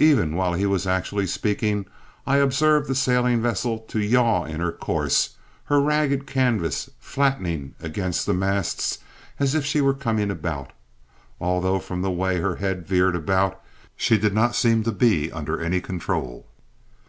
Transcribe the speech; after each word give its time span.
Even 0.00 0.34
while 0.34 0.54
he 0.54 0.66
was 0.66 0.88
actually 0.88 1.28
speaking, 1.28 1.86
I 2.26 2.38
observed 2.38 2.88
the 2.88 2.96
sailing 2.96 3.40
vessel 3.40 3.78
to 3.78 4.00
yaw 4.00 4.44
in 4.44 4.58
her 4.58 4.72
course, 4.72 5.36
her 5.66 5.80
ragged 5.80 6.26
canvas 6.26 6.90
flattening 6.98 7.76
against 7.78 8.26
the 8.26 8.34
masts 8.34 8.98
as 9.38 9.54
if 9.54 9.64
she 9.64 9.80
were 9.80 9.94
coming 9.94 10.32
about, 10.32 10.72
although 11.40 11.78
from 11.78 12.02
the 12.02 12.10
way 12.10 12.40
her 12.40 12.56
head 12.56 12.88
veered 12.88 13.14
about, 13.14 13.62
she 13.94 14.18
did 14.18 14.34
not 14.34 14.56
seem 14.56 14.82
to 14.82 14.90
be 14.90 15.30
under 15.30 15.60
any 15.60 15.80
control. 15.80 16.48